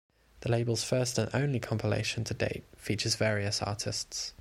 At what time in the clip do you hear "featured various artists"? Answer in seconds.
2.75-4.29